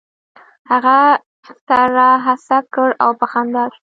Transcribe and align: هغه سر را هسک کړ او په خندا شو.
هغه 0.71 0.97
سر 1.65 1.79
را 1.97 2.11
هسک 2.25 2.65
کړ 2.75 2.89
او 3.03 3.09
په 3.19 3.25
خندا 3.31 3.63
شو. 3.73 3.79